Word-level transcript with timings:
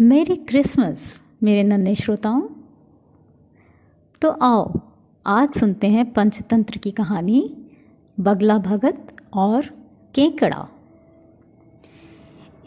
मेरी 0.00 0.36
क्रिसमस, 0.36 1.22
मेरे 1.42 1.62
नन्हे 1.62 1.94
श्रोताओं। 1.94 2.42
तो 4.22 4.30
आओ, 4.30 4.80
आज 5.26 5.50
सुनते 5.50 5.86
हैं 5.86 6.12
पंचतंत्र 6.12 6.78
की 6.78 6.90
कहानी, 6.90 7.56
बगला 8.20 8.58
भगत 8.58 9.16
और 9.32 9.62
केकड़ा। 10.14 10.68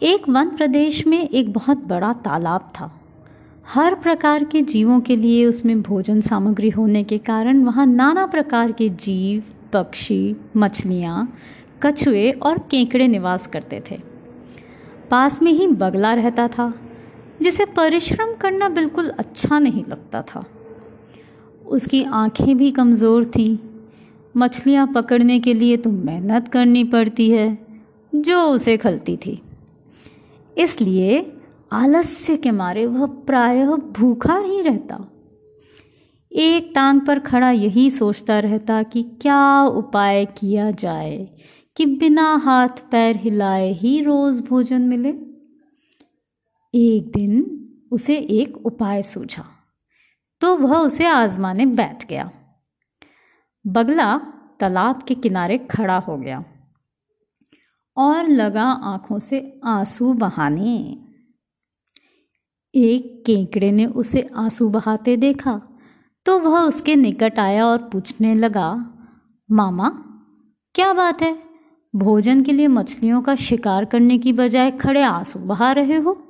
एक 0.04 0.30
वन 0.30 0.50
प्रदेश 0.50 1.08
में 1.08 1.30
एक 1.30 1.54
बहुत 1.54 1.78
बड़ा 1.78 2.14
तालाब 2.14 2.62
था। 2.62 3.02
हर 3.68 3.96
प्रकार 3.96 4.44
के 4.44 4.62
जीवों 4.62 5.00
के 5.00 5.16
लिए 5.16 5.46
उसमें 5.46 5.82
भोजन 5.82 6.22
सामग्री 6.22 6.70
होने 6.70 7.04
के 7.04 7.18
कारण 7.18 7.64
वहाँ 7.64 7.86
नाना 7.86 8.26
प्रकार 8.26 8.72
के 8.72 8.90
जीव, 8.90 9.44
पक्षी, 9.74 10.36
मछलियाँ, 10.58 11.34
कछुए 11.84 12.32
और 12.32 12.58
केकड़े 12.58 13.08
निवास 13.08 13.48
करते 13.48 13.84
थे। 13.92 14.02
पास 15.12 15.42
में 15.42 15.52
ही 15.52 15.68
बगला 15.68 16.14
रहता 16.14 16.48
था। 16.48 16.74
जिसे 17.42 17.66
परिश्रम 17.66 18.34
करना 18.34 18.70
बिल्कुल 18.70 19.10
अच्छा 19.10 19.60
नहीं 19.60 19.84
लगता 19.84 20.22
था। 20.22 20.46
उसकी 21.66 22.04
आँखें 22.04 22.58
भी 22.58 22.72
कमज़ोर 22.72 23.26
थीं। 23.26 23.58
मछलियाँ 24.38 24.88
पकड़ने 24.88 25.40
के 25.40 25.54
लिए 25.54 25.78
तो 25.78 25.90
मेहनत 25.90 26.48
करनी 26.48 26.84
पड़ती 26.84 27.30
है, 27.30 27.58
जो 28.16 28.42
उसे 28.42 28.78
खलती 28.78 29.18
थी। 29.18 29.42
इसलिए 30.58 31.34
आलस्य 31.72 32.38
के 32.38 32.52
मारे 32.52 32.86
वह 32.86 33.06
प्रायः 33.06 33.68
भूखा 33.68 34.38
ही 34.38 34.62
रहता। 34.62 35.12
एक 36.32 36.72
टांग 36.76 37.02
पर 37.02 37.20
खड़ा 37.20 37.52
यही 37.52 37.90
सोचता 37.90 38.40
रहता 38.40 38.84
कि 38.84 39.04
क्या 39.04 39.64
उपाय 39.64 40.26
किया 40.26 40.72
जाए 40.72 41.30
कि 41.78 41.86
बिना 41.86 42.36
हाथ 42.36 42.84
पैर 42.92 43.18
हिलाए 43.18 43.72
ही 43.74 44.02
रोज़ 44.02 44.42
भोजन 44.42 44.82
मिले। 44.82 45.12
एक 46.74 47.12
दिन 47.12 47.44
उसे 47.92 48.16
एक 48.18 48.58
उपाय 48.58 49.02
सूझा 49.02 49.46
तो 50.42 50.56
वह 50.58 50.78
उसे 50.78 51.06
आजमाने 51.06 51.66
बैठ 51.66 52.06
गया। 52.10 52.30
बगला 53.66 54.18
तालाब 54.60 55.02
के 55.04 55.16
किनारे 55.16 55.58
खड़ा 55.58 55.98
हो 55.98 56.18
गया 56.18 56.44
और 57.98 58.28
लगा 58.28 58.64
आँखों 58.64 59.20
से 59.20 59.40
आँसू 59.66 60.14
बहाने। 60.14 60.76
एक 62.74 63.24
केकड़े 63.26 63.72
ने 63.72 63.86
उसे 63.86 64.28
आँसू 64.36 64.70
बहाते 64.70 65.18
देखा 65.18 65.62
तो 66.26 66.40
वह 66.40 66.60
उसके 66.60 66.96
निकट 66.96 67.40
आया 67.40 67.66
और 67.66 67.78
पूछने 67.90 68.36
लगा, 68.36 68.70
मामा, 69.50 69.90
क्या 70.76 70.94
बात 70.94 71.22
है? 71.22 71.34
भोजन 71.94 72.44
के 72.44 72.52
लिए 72.52 72.68
मछलियों 72.68 73.22
का 73.22 73.36
शिकार 73.36 73.86
करने 73.86 74.18
की 74.18 74.34
बजाय 74.34 74.72
खड़े 74.72 75.02
आँसू 75.02 75.40
बहा 75.40 75.72
रहे 75.72 75.98
हो? 75.98 76.24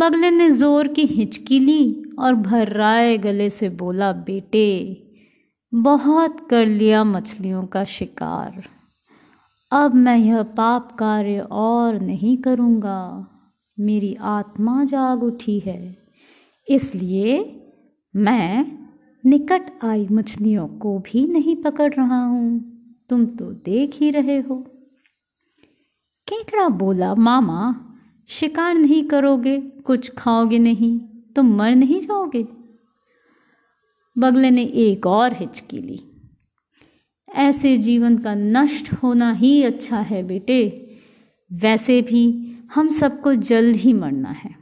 बगले 0.00 0.30
ने 0.30 0.50
ज़ोर 0.50 0.88
की 0.88 1.06
हिचकी 1.06 1.58
ली 1.58 2.02
और 2.18 2.34
भर्राए 2.34 3.18
गले 3.18 3.48
से 3.48 3.68
बोला, 3.68 4.12
बेटे, 4.12 5.02
बहुत 5.74 6.48
कर 6.50 6.66
लिया 6.66 7.04
मछलियों 7.04 7.66
का 7.66 7.84
शिकार। 7.84 8.62
अब 9.72 9.94
मैं 9.94 10.16
यह 10.16 10.42
पाप 10.42 10.92
कार्य 10.92 11.40
और 11.40 12.00
नहीं 12.00 12.36
करूँगा। 12.36 13.26
मेरी 13.80 14.16
आत्मा 14.20 14.84
जाग 14.84 15.22
उठी 15.22 15.58
है। 15.58 15.96
इसलिए 16.68 17.60
मैं 18.16 18.78
निकट 19.26 19.84
आई 19.84 20.08
मछलियों 20.12 20.68
को 20.68 20.98
भी 20.98 21.26
नहीं 21.26 21.56
पकड़ 21.56 21.94
रहा 21.94 22.24
हूँ। 22.24 22.60
तुम 23.10 23.26
तो 23.26 23.44
देख 23.44 23.90
ही 23.94 24.10
रहे 24.10 24.40
हो। 24.40 24.56
केकड़ा 26.28 26.68
बोला, 26.68 27.14
मामा 27.14 27.86
शिकार 28.30 28.74
नहीं 28.74 29.02
करोगे, 29.04 29.60
कुछ 29.60 30.10
खाओगे 30.10 30.58
नहीं 30.58 30.98
तो 31.36 31.42
मर 31.42 31.74
नहीं 31.74 31.98
जाओगे। 32.00 32.46
बगले 34.18 34.50
ने 34.50 34.64
एक 34.64 35.06
और 35.06 35.32
हिचकी 35.32 35.78
ली 35.78 35.98
ऐसे 37.28 37.76
जीवन 37.78 38.18
का 38.18 38.34
नष्ट 38.34 38.92
होना 38.92 39.32
ही 39.32 39.62
अच्छा 39.62 39.98
है 40.00 40.22
बेटे। 40.22 40.60
वैसे 41.52 42.02
भी 42.02 42.22
हम 42.74 42.88
सबको 42.88 43.34
जल्द 43.34 43.76
ही 43.76 43.92
मरना 43.92 44.30
है। 44.30 44.54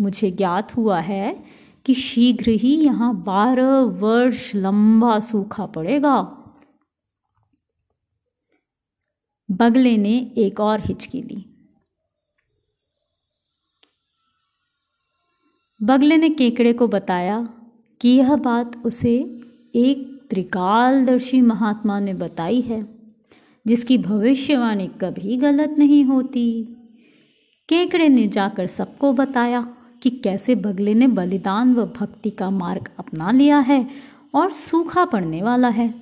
मुझे 0.00 0.30
ज्ञात 0.30 0.76
हुआ 0.76 1.00
है 1.00 1.44
कि 1.86 1.94
शीघ्र 1.94 2.50
ही 2.50 2.74
यहाँ 2.76 3.14
बारह 3.22 3.78
वर्ष 3.80 4.54
लंबा 4.54 5.18
सूखा 5.18 5.66
पड़ेगा। 5.66 6.20
बगले 9.50 9.96
ने 9.96 10.34
एक 10.38 10.60
और 10.60 10.80
हिचकी 10.80 11.22
ली 11.22 11.44
बगले 15.82 16.16
ने 16.16 16.28
केकड़े 16.28 16.72
को 16.72 16.86
बताया 16.88 17.48
कि 18.00 18.08
यह 18.08 18.36
बात 18.36 18.82
उसे 18.84 19.14
एक 19.74 20.22
त्रिकालदर्शी 20.30 21.40
महात्मा 21.40 22.00
ने 22.00 22.14
बताई 22.14 22.60
है, 22.60 22.86
जिसकी 23.66 23.98
भविष्यवाणी 23.98 24.86
कभी 24.86 25.36
गलत 25.36 25.74
नहीं 25.78 26.04
होती। 26.04 26.62
केकड़े 27.68 28.08
ने 28.08 28.26
जाकर 28.28 28.66
सबको 28.66 29.12
बताया 29.12 29.66
कि 30.02 30.10
कैसे 30.10 30.54
बगले 30.54 30.94
ने 30.94 31.06
बलिदान 31.06 31.74
व 31.74 31.84
भक्ति 31.86 32.30
का 32.30 32.50
मार्ग 32.50 32.88
अपना 32.98 33.30
लिया 33.30 33.58
है 33.58 33.86
और 34.34 34.52
सूखा 34.52 35.04
पड़ने 35.04 35.42
वाला 35.42 35.68
है। 35.68 35.94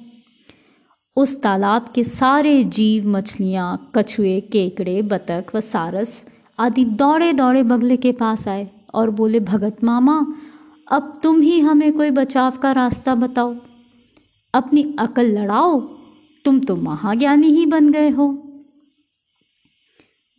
उस 1.16 1.42
तालाब 1.42 1.92
के 1.94 2.04
सारे 2.04 2.64
जीव, 2.64 3.08
मछलियाँ, 3.08 3.90
कछुए, 3.96 4.40
केकड़े, 4.40 5.02
बतख 5.02 5.54
व 5.54 5.60
सारस 5.60 6.26
आदि 6.58 6.84
दौड़े 6.84 7.32
दौड़े 7.32 7.62
बगले 7.62 7.96
के 7.96 8.12
पास 8.12 8.48
आए। 8.48 8.68
और 8.96 9.10
बोले, 9.10 9.40
भगत 9.40 9.84
मामा, 9.84 10.34
अब 10.92 11.20
तुम 11.22 11.40
ही 11.40 11.60
हमें 11.60 11.92
कोई 11.92 12.10
बचाव 12.10 12.50
का 12.50 12.72
रास्ता 12.72 13.14
बताओ। 13.14 13.56
अपनी 14.54 14.96
अकल 14.98 15.38
लड़ाओ, 15.38 15.80
तुम 16.44 16.60
तो 16.60 16.76
महाज्ञानी 16.76 17.46
ही 17.46 17.66
बन 17.66 17.92
गए 17.92 18.10
हो। 18.10 18.42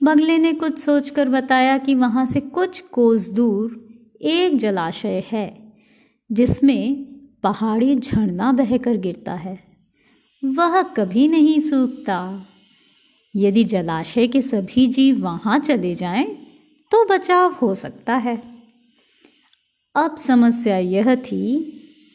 बगले 0.03 0.37
ने 0.37 0.53
कुछ 0.53 0.79
सोचकर 0.79 1.29
बताया 1.29 1.77
कि 1.77 1.95
वहाँ 1.95 2.25
से 2.25 2.39
कुछ 2.39 2.81
कोस 2.81 3.29
दूर 3.29 3.87
एक 4.21 4.57
जलाशय 4.57 5.23
है, 5.31 5.73
जिसमें 6.31 7.03
पहाड़ी 7.43 7.95
झरना 7.95 8.51
बहकर 8.51 8.97
गिरता 8.97 9.33
है। 9.33 9.63
वह 10.45 10.81
कभी 10.81 11.27
नहीं 11.27 11.59
सूखता। 11.59 12.45
यदि 13.35 13.63
जलाशय 13.63 14.27
के 14.27 14.41
सभी 14.41 14.87
जीव 14.87 15.23
वहाँ 15.23 15.59
चले 15.59 15.95
जाएँ 15.95 16.46
तो 16.91 17.03
बचाव 17.05 17.53
हो 17.53 17.73
सकता 17.75 18.15
है। 18.15 18.41
अब 19.95 20.17
समस्या 20.17 20.77
यह 20.77 21.15
थी 21.15 21.59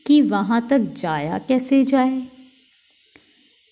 कि 0.06 0.20
वहाँ 0.22 0.66
तक 0.70 0.78
जाया 0.78 1.38
कैसे 1.38 1.82
जाए। 1.84 2.22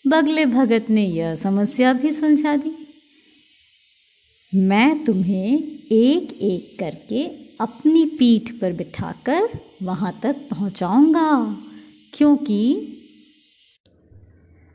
बगले 0.04 0.46
भगत 0.46 0.86
ने 0.90 1.06
यह 1.06 1.34
समस्या 1.34 1.92
भी 1.92 2.12
सुलझा 2.12 2.56
दी। 2.56 2.72
मैं 4.52 5.04
तुम्हें 5.04 5.58
एक 5.92 6.32
एक 6.42 6.78
करके 6.78 7.24
अपनी 7.60 8.04
पीठ 8.18 8.50
पर 8.52 8.72
बिठाकर 8.72 9.48
वहाँ 9.82 10.18
तक 10.22 10.36
पहुंचाऊँगा, 10.50 11.56
क्योंकि 12.14 12.96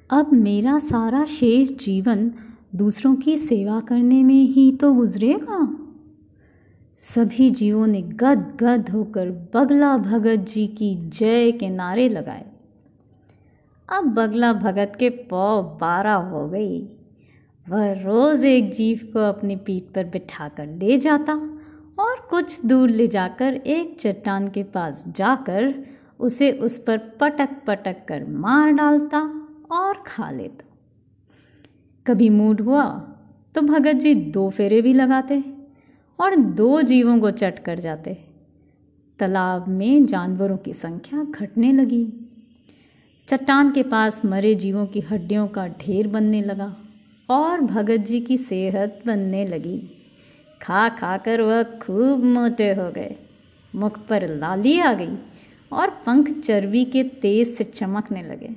अब 0.09 0.34
मेरा 0.34 0.78
सारा 0.80 1.25
शेष 1.25 1.69
जीवन 1.78 2.31
दूसरों 2.75 3.16
की 3.16 3.38
सेवा 3.38 3.80
करने 3.80 4.24
में 4.24 4.44
ही 4.44 4.72
तो 4.72 4.94
गुजरेगा। 4.94 5.84
सभी 7.00 7.50
जीवों 7.50 7.88
ने 7.88 8.01
गद 8.01 8.57
गद 8.59 8.89
होकर 8.89 9.29
बगला 9.53 9.97
भगत 9.97 10.45
जी 10.50 10.66
की 10.67 10.94
जय 11.09 11.51
के 11.51 11.69
नारे 11.69 12.07
लगाए। 12.09 12.45
अब 13.89 14.03
बगला 14.13 14.51
भगत 14.53 14.94
के 15.00 15.09
पौ 15.09 15.61
बारह 15.81 16.13
हो 16.13 16.47
गई 16.50 16.79
वह 17.67 17.91
रोज़ 17.94 18.45
एक 18.45 18.72
जीव 18.72 19.00
को 19.13 19.19
अपनी 19.19 19.55
पीठ 19.55 19.84
पर 19.84 20.03
बिठाकर 20.03 20.67
ले 20.67 20.97
जाता 20.97 21.34
और 21.99 22.28
कुछ 22.29 22.66
दूर 22.66 22.90
ले 22.90 23.08
जाकर 23.08 23.53
एक 23.53 23.99
चट्टान 23.99 24.47
के 24.47 24.64
पास 24.64 25.03
जाकर 25.08 25.73
उसे 26.20 26.52
उस 26.52 26.78
पर 26.78 26.97
पटक 26.97 27.49
पटक 27.67 28.05
कर 28.08 28.25
मार 28.28 28.72
डालता 28.72 29.20
और 29.72 30.03
खा 30.08 30.29
लेता। 30.31 30.66
कभी 32.05 32.29
मूड 32.29 32.61
हुआ 32.61 32.85
तो 33.55 33.61
भगत 33.61 33.96
जी 33.96 34.16
दो 34.16 34.49
फेरे 34.49 34.81
भी 34.81 34.93
लगाते। 34.93 35.54
और 36.20 36.35
दो 36.35 36.82
जीवों 36.82 37.20
को 37.20 37.32
चट 37.32 37.59
कर 37.59 37.79
जाते। 37.79 38.17
तालाब 39.20 39.67
में 39.67 40.06
जानवरों 40.06 40.58
की 40.58 40.73
संख्या 40.73 41.23
घटने 41.23 41.72
लगी। 41.72 42.14
चट्टान 43.28 43.72
के 43.72 43.84
पास 43.84 44.26
मरे 44.26 44.56
जीवों 44.56 44.85
की 44.85 45.00
हड्डियों 45.00 45.47
का 45.47 45.67
ढेर 45.67 46.08
बनने 46.08 46.41
लगा 46.41 46.78
और 47.29 47.62
भगत 47.62 47.97
जी 47.97 48.22
की 48.22 48.38
सेहत 48.38 49.03
बनने 49.06 49.46
लगी। 49.47 49.90
खा 50.62 50.90
खा 50.90 51.17
कर 51.17 51.41
वह 51.41 51.64
खूब 51.64 52.23
मोटे 52.23 52.73
हो 52.73 52.91
गए। 52.91 53.16
मुख 53.76 54.08
पर 54.08 54.35
लाली 54.35 54.79
आ 54.79 54.94
गई 54.94 55.18
और 55.73 55.90
पंख 56.06 56.40
चर्बी 56.40 56.85
के 56.85 57.03
तेज 57.03 57.47
से 57.47 57.64
चमकने 57.64 58.23
लगे। 58.23 58.50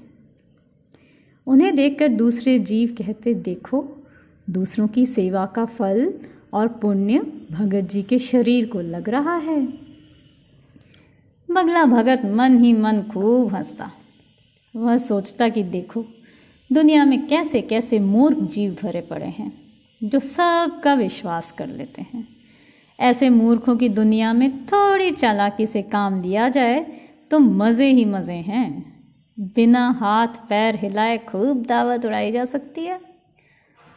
उन्हें 1.46 1.76
देखकर 1.76 2.08
दूसरे 2.08 2.58
जीव 2.58 2.96
कहते, 2.99 3.34
देखो, 3.34 3.88
दूसरों 4.50 4.88
की 4.88 5.06
सेवा 5.06 5.46
का 5.46 5.64
फल 5.64 6.14
और 6.52 6.68
पुण्य 6.68 7.18
भगत 7.52 7.90
जी 7.90 8.02
के 8.02 8.18
शरीर 8.18 8.66
को 8.66 8.80
लग 8.80 9.08
रहा 9.08 9.36
है। 9.36 9.60
बगला 11.48 11.84
भगत 11.84 12.22
मन 12.26 12.58
ही 12.64 12.72
मन 12.72 13.02
खूब 13.02 13.54
हंसता। 13.54 13.90
वह 14.74 14.96
सोचता 14.96 15.48
कि 15.48 15.62
देखो, 15.62 16.04
दुनिया 16.70 17.04
में 17.04 17.26
कैसे 17.26 17.60
कैसे 17.62 17.98
मूर्ख 17.98 18.38
जीव 18.38 18.76
भरे 18.82 19.00
पड़े 19.00 19.26
हैं, 19.26 19.52
जो 20.00 20.20
सबका 20.20 20.94
विश्वास 20.94 21.50
कर 21.52 21.66
लेते 21.66 22.02
हैं। 22.02 22.26
ऐसे 22.98 23.28
मूर्खों 23.30 23.76
की 23.76 23.88
दुनिया 23.88 24.32
में 24.32 24.50
थोड़ी 24.66 25.10
चालाकी 25.12 25.66
से 25.66 25.82
काम 25.82 26.22
लिया 26.22 26.48
जाए 26.48 26.80
तो 27.30 27.38
मज़े 27.38 27.90
ही 27.90 28.04
मज़े 28.04 28.34
हैं। 28.34 28.68
बिना 29.54 29.90
हाथ 29.90 30.28
पैर 30.48 30.76
हिलाए 30.76 31.18
खूब 31.18 31.64
दावत 31.66 32.04
उड़ाई 32.04 32.32
जा 32.32 32.44
सकती 32.44 32.84
है। 32.84 33.00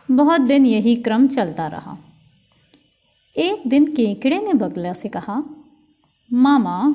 बहुत 0.09 0.42
दिन 0.42 0.65
यही 0.65 0.95
क्रम 0.95 1.27
चलता 1.27 1.68
रहा। 1.68 1.97
एक 3.36 3.68
दिन 3.68 3.86
केकड़े 3.86 4.39
ने 4.39 4.54
बगला 4.54 4.94
से 4.94 5.10
कहा, 5.10 5.44
मामा, 6.31 6.94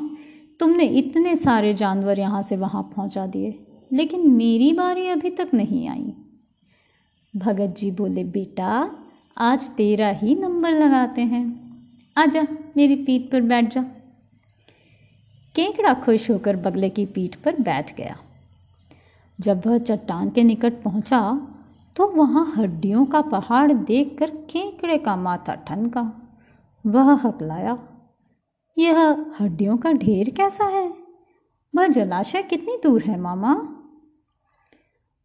तुमने 0.61 0.85
इतने 0.85 1.35
सारे 1.37 1.73
जानवर 1.75 2.19
यहाँ 2.19 2.43
से 2.43 2.57
वहाँ 2.57 2.83
पहुँचा 2.97 3.27
दिए, 3.27 3.59
लेकिन 3.93 4.31
मेरी 4.31 4.73
बारी 4.73 5.07
अभी 5.09 5.31
तक 5.31 5.51
नहीं 5.55 5.89
आई। 5.89 6.13
भगत 7.35 7.75
जी 7.79 7.91
बोले, 7.91 8.25
बेटा, 8.25 8.91
आज 9.37 9.69
तेरा 9.69 10.09
ही 10.11 10.35
नंबर 10.35 10.73
लगाते 10.73 11.23
हैं। 11.23 11.45
आजा, 12.17 12.47
मेरी 12.77 12.97
पीठ 12.97 13.31
पर 13.31 13.41
बैठ 13.41 13.73
जा। 13.75 13.83
केकड़ा 15.55 15.95
खुश 15.95 16.31
होकर 16.31 16.57
बगले 16.57 16.91
की 16.91 17.07
पीठ 17.07 17.37
पर 17.37 17.61
बैठ 17.61 17.97
गया। 17.97 18.17
जब 19.39 19.67
वह 19.67 19.79
चट्टान 19.79 20.31
के 20.31 20.43
निकट 20.43 20.83
पहुँचा 20.83 21.23
तो 21.97 22.07
वहाँ 22.07 22.53
हड्डियों 22.57 23.05
का 23.07 23.21
पहाड़ 23.23 23.73
देखकर 23.73 24.31
केकड़े 24.51 24.97
का 24.99 25.17
माथा 25.17 25.55
ठनका। 25.69 26.03
वह 26.87 27.13
हकलाया, 27.13 27.89
यह 28.79 29.27
हड्डियों 29.41 29.77
का 29.77 29.93
ढेर 29.93 30.31
कैसा 30.31 30.65
है? 30.65 30.95
वह 31.75 31.87
जलाशय 31.87 32.43
कितनी 32.43 32.77
दूर 32.83 33.03
है, 33.03 33.21
मामा? 33.21 33.55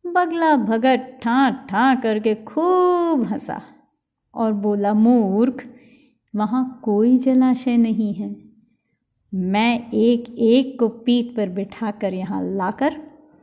बगला 0.08 0.56
भगत 0.56 1.20
ठा 1.24 1.50
ठा 1.50 1.96
करके 1.96 2.36
खूब 2.36 3.24
हंसा 3.24 3.62
और 4.36 4.54
बोला, 4.54 4.94
मूर्ख, 4.94 5.68
वहाँ 6.36 6.82
कोई 6.84 7.18
जलाशय 7.18 7.78
नहीं 7.78 8.14
है। 8.14 8.36
मैं 9.34 9.92
एक 9.92 10.36
एक 10.38 10.80
को 10.80 10.88
पीठ 10.88 11.36
पर 11.36 11.50
बिठाकर 11.50 12.14
यहाँ 12.14 12.44
लाकर 12.44 13.02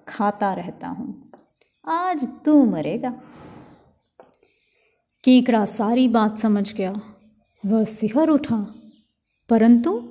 खाता 0.09 0.55
रहता 0.55 0.89
हूँ। 0.89 1.33
आज 1.89 2.29
तू 2.45 2.65
मरेगा। 2.65 3.11
केकड़ा 5.25 5.65
सारी 5.65 6.09
बात 6.09 6.39
समझ 6.39 6.75
गया। 6.75 6.95
वह 7.65 7.85
सिहर 7.87 8.29
उठा, 8.31 8.57
परंतु 9.51 10.03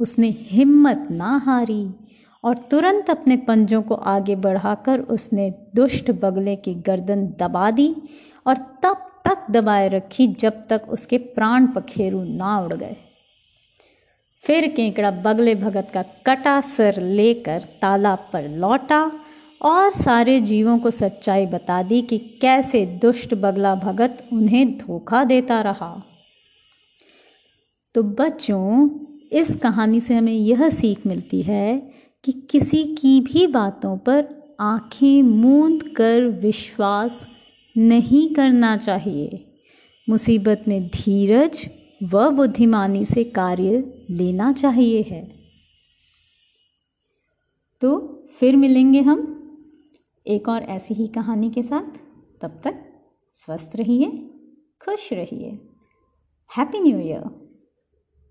उसने 0.00 0.28
हिम्मत 0.40 1.06
ना 1.10 1.36
हारी 1.44 1.84
और 2.44 2.58
तुरंत 2.70 3.10
अपने 3.10 3.36
पंजों 3.46 3.80
को 3.82 3.94
आगे 3.94 4.36
बढ़ाकर 4.36 5.00
उसने 5.10 5.50
दुष्ट 5.74 6.10
बगले 6.22 6.56
की 6.56 6.74
गर्दन 6.86 7.26
दबा 7.40 7.70
दी 7.70 7.94
और 8.46 8.56
तब 8.82 9.06
तक 9.24 9.46
दबाए 9.50 9.88
रखी 9.88 10.26
जब 10.40 10.66
तक 10.68 10.82
उसके 10.88 11.18
प्राण 11.18 11.66
पखेरु 11.66 12.22
ना 12.24 12.58
उड़ 12.60 12.72
गए। 12.72 12.96
फिर 14.44 14.66
केकड़ा 14.68 15.10
बगले 15.22 15.54
भगत 15.54 15.90
का 15.94 16.02
कटा 16.26 16.60
सर 16.60 17.00
लेकर 17.02 17.62
तालाब 17.82 18.28
पर 18.32 18.48
लौटा 18.58 19.00
और 19.62 19.90
सारे 19.92 20.40
जीवों 20.40 20.78
को 20.78 20.90
सच्चाई 20.92 21.46
बता 21.46 21.82
दी 21.82 22.02
कि 22.02 22.18
कैसे 22.40 22.84
दुष्ट 23.02 23.34
बगला 23.34 23.74
भगत 23.74 24.22
उन्हें 24.32 24.76
धोखा 24.78 25.24
देता 25.24 25.60
रहा। 25.60 25.90
तो 27.96 28.02
बच्चों, 28.02 28.88
इस 29.32 29.56
कहानी 29.56 30.00
से 30.00 30.14
हमें 30.14 30.32
यह 30.32 30.68
सीख 30.68 31.06
मिलती 31.06 31.42
है 31.42 31.92
कि 32.24 32.32
किसी 32.32 32.84
की 32.84 33.20
भी 33.20 33.46
बातों 33.46 33.98
पर 33.98 34.42
आँखें 34.60 35.22
मूंद 35.22 35.82
कर 35.82 36.22
विश्वास 36.22 37.26
नहीं 37.76 38.34
करना 38.34 38.76
चाहिए। 38.76 39.52
मुसीबत 40.08 40.64
में 40.68 40.86
धीरज 40.86 41.68
व 42.02 42.30
बुद्धिमानी 42.30 43.04
से 43.04 43.24
कार्य 43.24 43.94
लेना 44.10 44.52
चाहिए 44.52 45.02
है। 45.02 45.32
तो 47.80 47.98
फिर 48.40 48.56
मिलेंगे 48.56 49.00
हम 49.00 49.42
एक 50.26 50.48
और 50.48 50.62
ऐसी 50.62 50.94
ही 50.94 51.06
कहानी 51.06 51.50
के 51.50 51.62
साथ। 51.62 51.98
तब 52.40 52.60
तक 52.64 52.74
स्वस्थ 53.30 53.72
रहिए, 53.76 54.10
खुश 54.84 55.12
रहिए। 55.12 55.50
Happy 56.58 56.80
new 56.80 56.98
year 56.98 57.45